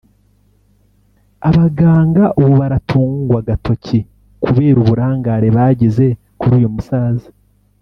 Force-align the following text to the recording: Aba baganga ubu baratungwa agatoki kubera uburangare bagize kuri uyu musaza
Aba 1.47 1.55
baganga 1.63 2.23
ubu 2.39 2.53
baratungwa 2.61 3.37
agatoki 3.43 3.99
kubera 4.43 4.77
uburangare 4.81 5.47
bagize 5.57 6.05
kuri 6.39 6.53
uyu 6.59 6.69
musaza 6.75 7.29